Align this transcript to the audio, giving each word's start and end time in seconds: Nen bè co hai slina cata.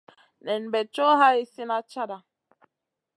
Nen 0.45 0.63
bè 0.71 0.81
co 0.95 1.07
hai 1.21 1.39
slina 1.51 1.79
cata. 1.93 2.17